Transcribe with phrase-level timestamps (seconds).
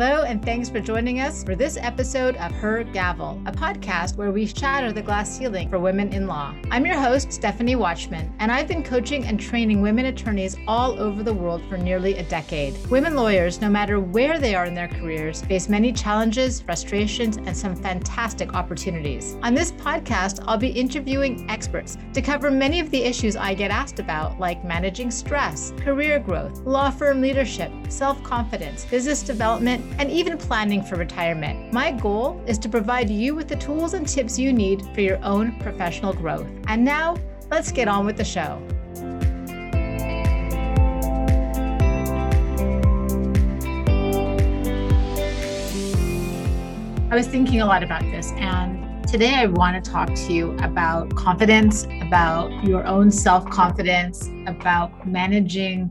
[0.00, 4.30] Hello, and thanks for joining us for this episode of Her Gavel, a podcast where
[4.30, 6.54] we shatter the glass ceiling for women in law.
[6.70, 11.24] I'm your host, Stephanie Watchman, and I've been coaching and training women attorneys all over
[11.24, 12.76] the world for nearly a decade.
[12.86, 17.56] Women lawyers, no matter where they are in their careers, face many challenges, frustrations, and
[17.56, 19.36] some fantastic opportunities.
[19.42, 23.72] On this podcast, I'll be interviewing experts to cover many of the issues I get
[23.72, 30.10] asked about, like managing stress, career growth, law firm leadership, self confidence, business development and
[30.10, 31.72] even planning for retirement.
[31.72, 35.22] My goal is to provide you with the tools and tips you need for your
[35.24, 36.46] own professional growth.
[36.66, 37.16] And now,
[37.50, 38.62] let's get on with the show.
[47.10, 50.54] I was thinking a lot about this, and today I want to talk to you
[50.58, 55.90] about confidence, about your own self confidence, about managing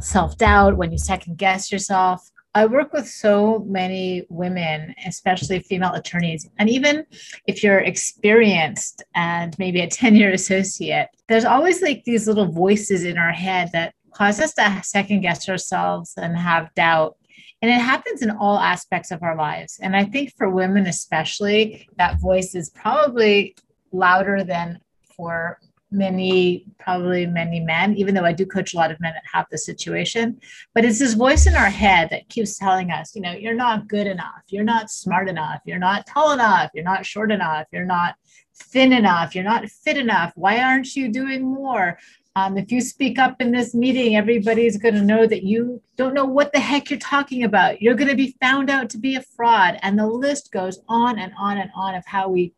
[0.00, 5.92] self doubt when you second guess yourself, I work with so many women, especially female
[5.92, 6.48] attorneys.
[6.58, 7.06] And even
[7.46, 13.04] if you're experienced and maybe a 10 year associate, there's always like these little voices
[13.04, 17.16] in our head that cause us to second guess ourselves and have doubt.
[17.62, 19.78] And it happens in all aspects of our lives.
[19.80, 23.54] And I think for women, especially, that voice is probably
[23.92, 24.80] louder than
[25.16, 25.58] for
[25.90, 29.46] many, probably many men, even though I do coach a lot of men that have
[29.50, 30.40] this situation.
[30.74, 33.88] But it's this voice in our head that keeps telling us, you know, you're not
[33.88, 37.84] good enough, you're not smart enough, you're not tall enough, you're not short enough, you're
[37.84, 38.14] not
[38.54, 40.32] thin enough, you're not fit enough.
[40.34, 41.98] Why aren't you doing more?
[42.36, 46.14] Um, if you speak up in this meeting, everybody's going to know that you don't
[46.14, 47.82] know what the heck you're talking about.
[47.82, 49.78] You're going to be found out to be a fraud.
[49.82, 52.54] And the list goes on and on and on of how we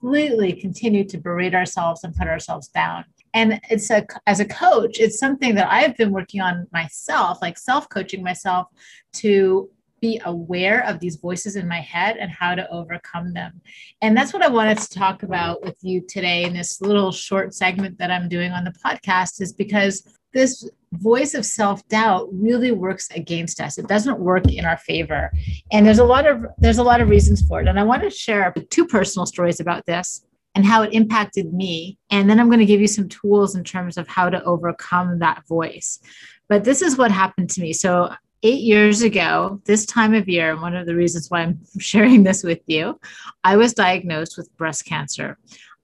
[0.00, 3.04] completely continue to berate ourselves and put ourselves down.
[3.34, 7.58] And it's a, as a coach, it's something that I've been working on myself, like
[7.58, 8.68] self coaching myself
[9.14, 13.60] to be aware of these voices in my head and how to overcome them.
[14.00, 17.54] And that's what I wanted to talk about with you today in this little short
[17.54, 20.02] segment that I'm doing on the podcast, is because
[20.32, 23.78] this voice of self-doubt really works against us.
[23.78, 25.30] It doesn't work in our favor.
[25.70, 27.68] And there's a lot of there's a lot of reasons for it.
[27.68, 30.24] And i want to share two personal stories about this
[30.54, 31.98] and how it impacted me.
[32.10, 35.20] And then i'm going to give you some tools in terms of how to overcome
[35.20, 36.00] that voice.
[36.48, 37.72] But this is what happened to me.
[37.72, 38.12] So
[38.42, 42.42] eight years ago this time of year one of the reasons why i'm sharing this
[42.42, 42.98] with you
[43.44, 45.36] i was diagnosed with breast cancer.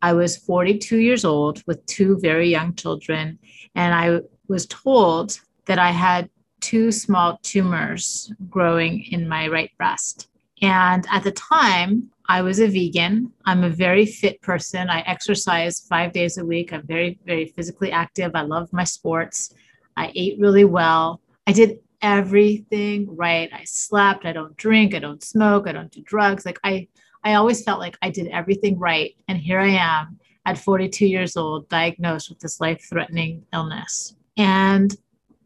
[0.03, 3.39] I was 42 years old with two very young children,
[3.75, 6.31] and I was told that I had
[6.61, 10.29] two small tumors growing in my right breast.
[10.63, 13.33] And at the time, I was a vegan.
[13.45, 14.91] I'm a very fit person.
[14.91, 16.73] I exercise five days a week.
[16.73, 18.33] I'm very, very physically active.
[18.35, 19.55] I love my sports.
[19.97, 21.21] I ate really well.
[21.47, 23.49] I did everything right.
[23.53, 24.25] I slept.
[24.25, 24.95] I don't drink.
[24.95, 25.69] I don't smoke.
[25.69, 26.45] I don't do drugs.
[26.45, 26.89] Like I,
[27.23, 29.15] I always felt like I did everything right.
[29.29, 34.16] And here I am at 42 years old, diagnosed with this life threatening illness.
[34.37, 34.95] And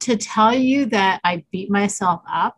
[0.00, 2.56] to tell you that I beat myself up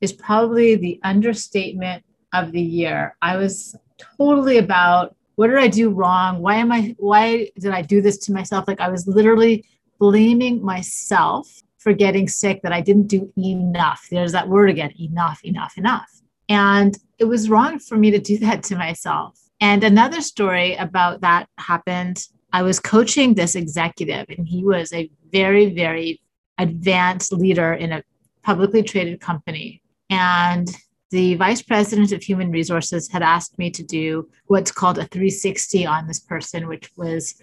[0.00, 3.16] is probably the understatement of the year.
[3.22, 3.76] I was
[4.18, 6.40] totally about what did I do wrong?
[6.40, 8.68] Why am I why did I do this to myself?
[8.68, 9.64] Like I was literally
[9.98, 11.48] blaming myself
[11.78, 14.06] for getting sick that I didn't do enough.
[14.10, 16.10] There's that word again, enough, enough, enough.
[16.48, 19.38] And it was wrong for me to do that to myself.
[19.60, 25.10] And another story about that happened I was coaching this executive, and he was a
[25.32, 26.20] very, very
[26.58, 28.02] advanced leader in a
[28.42, 29.82] publicly traded company.
[30.10, 30.68] And
[31.10, 35.86] the vice president of human resources had asked me to do what's called a 360
[35.86, 37.40] on this person, which was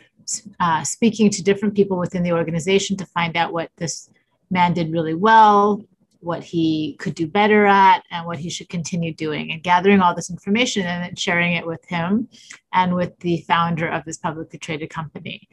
[0.60, 4.10] uh, speaking to different people within the organization to find out what this
[4.50, 5.82] man did really well,
[6.20, 10.16] what he could do better at and what he should continue doing and gathering all
[10.16, 12.28] this information and then sharing it with him
[12.74, 15.48] and with the founder of this publicly traded company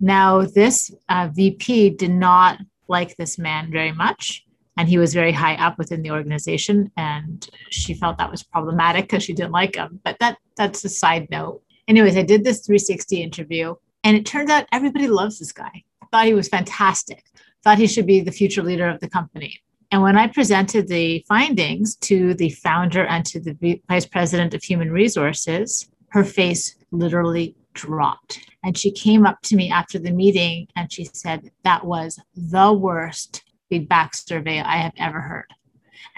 [0.00, 4.44] now this uh, vp did not like this man very much
[4.78, 9.04] and he was very high up within the organization and she felt that was problematic
[9.04, 10.00] because she didn't like him.
[10.04, 11.60] But that that's a side note.
[11.88, 13.74] Anyways i did this 360 interview
[14.04, 15.82] and it turns out everybody loves this guy.
[16.12, 17.24] Thought he was fantastic.
[17.64, 19.60] Thought he should be the future leader of the company.
[19.90, 24.62] And when I presented the findings to the founder and to the vice president of
[24.62, 28.40] human resources, her face literally dropped.
[28.68, 32.70] And she came up to me after the meeting and she said, That was the
[32.70, 35.46] worst feedback survey I have ever heard.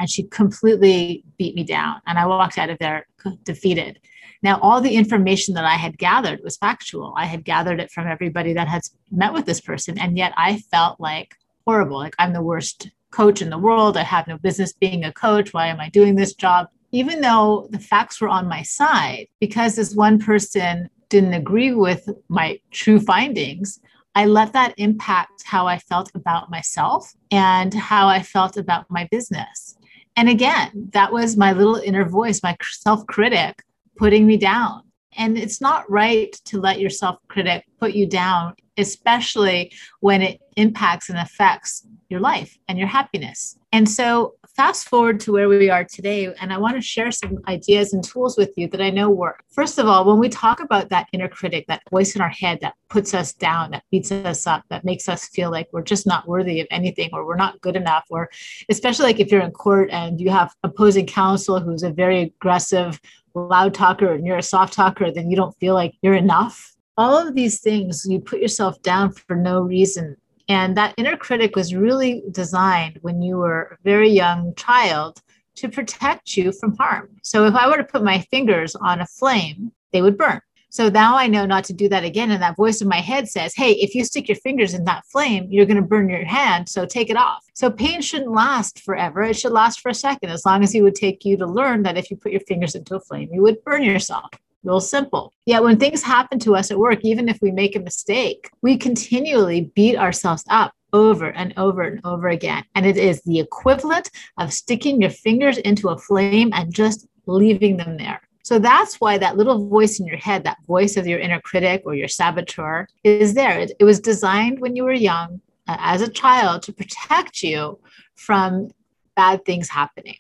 [0.01, 2.03] And she completely beat me down.
[2.09, 3.07] And I walked out of there
[3.45, 4.01] defeated.
[4.43, 7.15] Now, all the information that I had gathered was factual.
[7.17, 8.83] I had gathered it from everybody that had
[9.13, 9.97] met with this person.
[9.97, 11.37] And yet I felt like
[11.69, 13.97] horrible, like I'm the worst coach in the world.
[13.97, 15.55] I have no business being a coach.
[15.55, 16.67] Why am I doing this job?
[16.91, 22.09] Even though the facts were on my side, because this one person didn't agree with
[22.29, 23.81] my true findings,
[24.15, 29.07] I let that impact how I felt about myself and how I felt about my
[29.11, 29.77] business.
[30.17, 33.63] And again, that was my little inner voice, my self critic
[33.97, 34.83] putting me down.
[35.17, 40.41] And it's not right to let your self critic put you down, especially when it
[40.57, 43.60] impacts and affects your life and your happiness.
[43.73, 47.39] And so fast forward to where we are today, and I want to share some
[47.47, 49.45] ideas and tools with you that I know work.
[49.49, 52.59] First of all, when we talk about that inner critic, that voice in our head
[52.61, 56.07] that puts us down, that beats us up, that makes us feel like we're just
[56.07, 58.29] not worthy of anything or we're not good enough, or
[58.69, 63.01] especially like if you're in court and you have opposing counsel who's a very aggressive,
[63.35, 66.75] loud talker and you're a soft talker, then you don't feel like you're enough.
[66.97, 70.17] All of these things, you put yourself down for no reason
[70.51, 75.23] and that inner critic was really designed when you were a very young child
[75.55, 77.09] to protect you from harm.
[77.23, 80.41] So if I were to put my fingers on a flame, they would burn.
[80.69, 82.33] So now I know not to do that again.
[82.33, 85.07] And that voice in my head says, hey, if you stick your fingers in that
[85.07, 86.69] flame, you're going to burn your hand.
[86.69, 87.45] So take it off.
[87.55, 89.23] So pain shouldn't last forever.
[89.23, 91.85] It should last for a second, as long as it would take you to learn
[91.85, 94.31] that if you put your fingers into a flame, you would burn yourself
[94.63, 95.33] real simple.
[95.47, 98.77] Yet when things happen to us at work, even if we make a mistake, we
[98.77, 102.65] continually beat ourselves up over and over and over again.
[102.75, 107.77] And it is the equivalent of sticking your fingers into a flame and just leaving
[107.77, 108.21] them there.
[108.43, 111.83] So that's why that little voice in your head, that voice of your inner critic
[111.85, 113.61] or your saboteur, is there.
[113.61, 117.79] It, it was designed when you were young uh, as a child to protect you
[118.17, 118.71] from
[119.15, 120.17] bad things happening.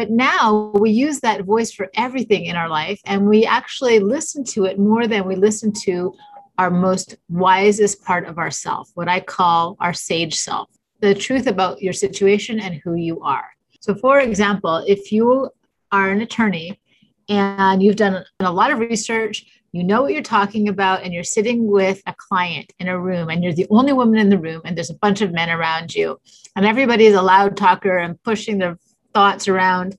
[0.00, 4.44] But now we use that voice for everything in our life, and we actually listen
[4.44, 6.14] to it more than we listen to
[6.56, 10.70] our most wisest part of ourself, what I call our sage self,
[11.00, 13.50] the truth about your situation and who you are.
[13.80, 15.50] So, for example, if you
[15.92, 16.80] are an attorney
[17.28, 21.24] and you've done a lot of research, you know what you're talking about, and you're
[21.24, 24.62] sitting with a client in a room, and you're the only woman in the room,
[24.64, 26.18] and there's a bunch of men around you,
[26.56, 28.78] and everybody's a loud talker and pushing their
[29.12, 29.96] thoughts around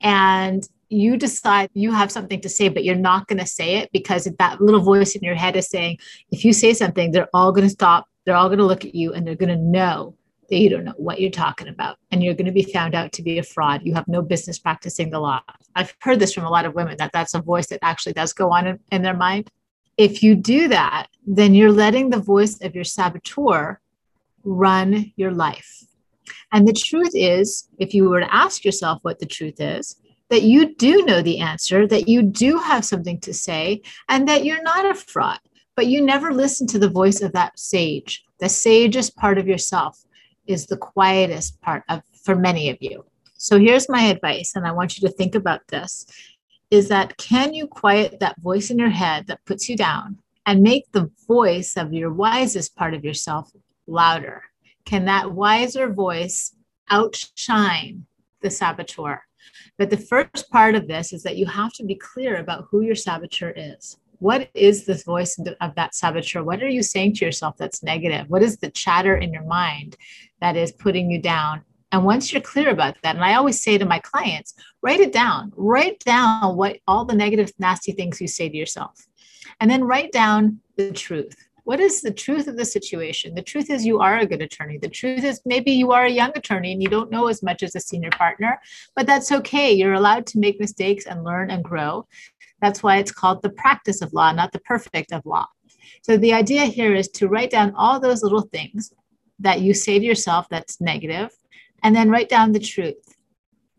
[0.00, 3.90] and you decide you have something to say, but you're not going to say it
[3.92, 5.98] because that little voice in your head is saying,
[6.30, 8.06] if you say something, they're all going to stop.
[8.24, 10.14] They're all going to look at you and they're going to know
[10.48, 11.98] that you don't know what you're talking about.
[12.10, 13.82] And you're going to be found out to be a fraud.
[13.84, 15.42] You have no business practicing the law.
[15.74, 18.32] I've heard this from a lot of women that that's a voice that actually does
[18.32, 19.50] go on in, in their mind.
[19.98, 23.80] If you do that, then you're letting the voice of your saboteur
[24.44, 25.84] run your life.
[26.52, 29.96] And the truth is, if you were to ask yourself what the truth is,
[30.30, 34.44] that you do know the answer, that you do have something to say, and that
[34.44, 35.40] you're not a fraud.
[35.74, 38.24] But you never listen to the voice of that sage.
[38.40, 40.04] The sagest part of yourself
[40.46, 43.04] is the quietest part of for many of you.
[43.36, 46.06] So here's my advice, and I want you to think about this
[46.70, 50.62] is that can you quiet that voice in your head that puts you down and
[50.62, 53.50] make the voice of your wisest part of yourself
[53.86, 54.42] louder?
[54.88, 56.56] Can that wiser voice
[56.90, 58.06] outshine
[58.40, 59.20] the saboteur?
[59.76, 62.80] But the first part of this is that you have to be clear about who
[62.80, 63.98] your saboteur is.
[64.18, 66.42] What is this voice of that saboteur?
[66.42, 68.30] What are you saying to yourself that's negative?
[68.30, 69.94] What is the chatter in your mind
[70.40, 71.60] that is putting you down?
[71.92, 75.12] And once you're clear about that, and I always say to my clients, write it
[75.12, 75.52] down.
[75.54, 79.06] Write down what all the negative, nasty things you say to yourself.
[79.60, 83.34] And then write down the truth what is the truth of the situation?
[83.34, 84.78] The truth is you are a good attorney.
[84.78, 87.62] The truth is maybe you are a young attorney and you don't know as much
[87.62, 88.58] as a senior partner,
[88.96, 89.70] but that's okay.
[89.70, 92.06] You're allowed to make mistakes and learn and grow.
[92.62, 95.46] That's why it's called the practice of law, not the perfect of law.
[96.00, 98.94] So the idea here is to write down all those little things
[99.38, 101.28] that you say to yourself that's negative,
[101.82, 103.14] and then write down the truth.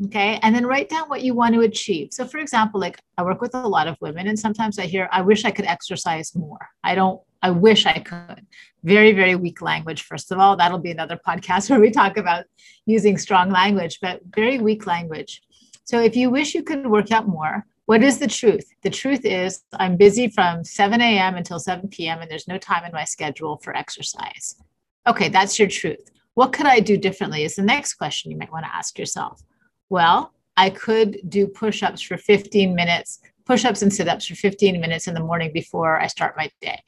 [0.05, 0.39] Okay.
[0.43, 2.09] And then write down what you want to achieve.
[2.11, 5.09] So, for example, like I work with a lot of women, and sometimes I hear,
[5.11, 6.69] I wish I could exercise more.
[6.83, 8.45] I don't I wish I could.
[8.83, 10.55] Very, very weak language, first of all.
[10.55, 12.45] That'll be another podcast where we talk about
[12.85, 15.41] using strong language, but very weak language.
[15.83, 18.69] So if you wish you could work out more, what is the truth?
[18.83, 21.35] The truth is, I'm busy from 7 a.m.
[21.35, 24.55] until 7 p.m., and there's no time in my schedule for exercise.
[25.07, 26.11] Okay, that's your truth.
[26.35, 27.43] What could I do differently?
[27.43, 29.41] Is the next question you might want to ask yourself.
[29.89, 34.35] Well, I could do push ups for 15 minutes, push ups and sit ups for
[34.35, 36.83] 15 minutes in the morning before I start my day.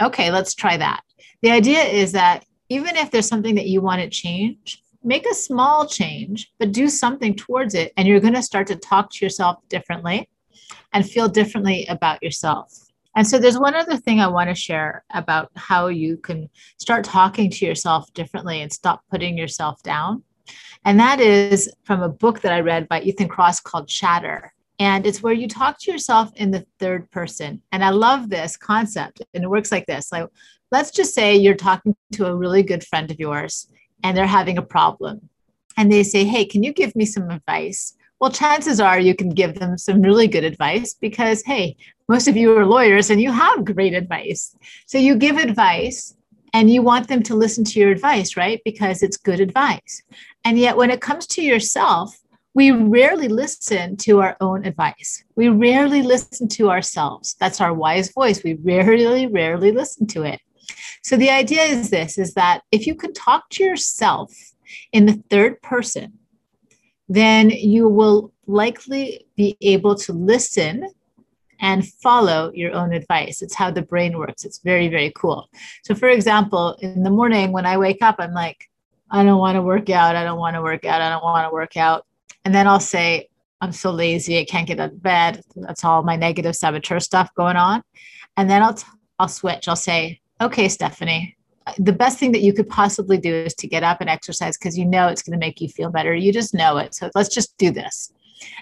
[0.00, 1.02] Okay, let's try that.
[1.42, 5.34] The idea is that even if there's something that you want to change, make a
[5.34, 7.92] small change, but do something towards it.
[7.96, 10.28] And you're going to start to talk to yourself differently
[10.92, 12.72] and feel differently about yourself.
[13.14, 17.04] And so there's one other thing I want to share about how you can start
[17.04, 20.22] talking to yourself differently and stop putting yourself down.
[20.84, 24.52] And that is from a book that I read by Ethan Kross called Chatter.
[24.78, 27.62] And it's where you talk to yourself in the third person.
[27.72, 29.22] And I love this concept.
[29.32, 30.12] And it works like this.
[30.12, 30.28] Like,
[30.70, 33.68] let's just say you're talking to a really good friend of yours
[34.02, 35.28] and they're having a problem.
[35.76, 37.94] And they say, Hey, can you give me some advice?
[38.20, 41.76] Well, chances are you can give them some really good advice because, hey,
[42.08, 44.56] most of you are lawyers and you have great advice.
[44.86, 46.14] So you give advice
[46.54, 48.62] and you want them to listen to your advice, right?
[48.64, 50.02] Because it's good advice.
[50.44, 52.18] And yet, when it comes to yourself,
[52.56, 55.22] we rarely listen to our own advice.
[55.34, 57.36] We rarely listen to ourselves.
[57.38, 58.42] That's our wise voice.
[58.42, 60.40] We rarely, rarely listen to it.
[61.02, 64.32] So the idea is this is that if you can talk to yourself
[64.90, 66.14] in the third person,
[67.10, 70.88] then you will likely be able to listen
[71.60, 73.42] and follow your own advice.
[73.42, 74.46] It's how the brain works.
[74.46, 75.50] It's very, very cool.
[75.84, 78.64] So, for example, in the morning when I wake up, I'm like,
[79.10, 80.16] I don't want to work out.
[80.16, 81.02] I don't want to work out.
[81.02, 82.05] I don't want to work out.
[82.46, 83.28] And then I'll say,
[83.60, 84.38] I'm so lazy.
[84.38, 85.42] I can't get out of bed.
[85.56, 87.82] That's all my negative saboteur stuff going on.
[88.36, 88.86] And then I'll, t-
[89.18, 89.66] I'll switch.
[89.66, 91.36] I'll say, okay, Stephanie,
[91.76, 94.78] the best thing that you could possibly do is to get up and exercise because
[94.78, 96.14] you know it's going to make you feel better.
[96.14, 96.94] You just know it.
[96.94, 98.12] So let's just do this.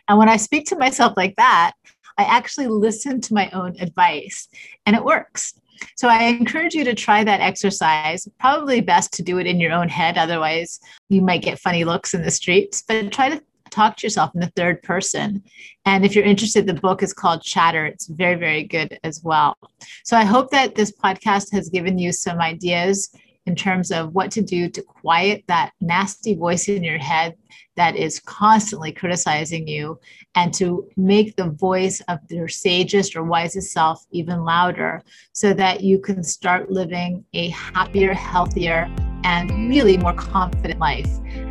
[0.08, 1.72] And when I speak to myself like that,
[2.16, 4.48] I actually listen to my own advice
[4.86, 5.52] and it works.
[5.96, 8.26] So I encourage you to try that exercise.
[8.40, 10.16] Probably best to do it in your own head.
[10.16, 13.42] Otherwise, you might get funny looks in the streets, but try to
[13.74, 15.42] talk to yourself in the third person.
[15.84, 17.86] And if you're interested, the book is called Chatter.
[17.86, 19.56] It's very, very good as well.
[20.04, 23.14] So I hope that this podcast has given you some ideas
[23.46, 27.34] in terms of what to do to quiet that nasty voice in your head
[27.76, 29.98] that is constantly criticizing you
[30.34, 35.02] and to make the voice of your sagest or wisest self even louder
[35.32, 38.88] so that you can start living a happier, healthier,
[39.24, 41.10] and really more confident life.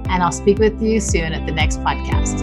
[0.10, 2.40] And I'll speak with you soon at the next podcast.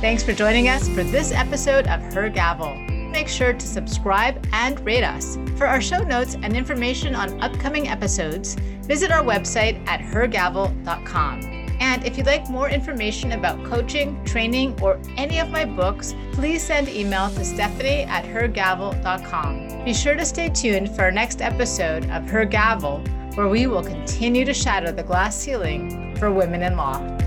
[0.00, 2.74] Thanks for joining us for this episode of Her Gavel.
[3.10, 5.36] Make sure to subscribe and rate us.
[5.56, 11.57] For our show notes and information on upcoming episodes, visit our website at hergavel.com.
[11.88, 16.62] And if you'd like more information about coaching, training, or any of my books, please
[16.62, 19.84] send email to stephanie at hergavel.com.
[19.86, 22.98] Be sure to stay tuned for our next episode of Her Gavel,
[23.36, 27.17] where we will continue to shatter the glass ceiling for women in law.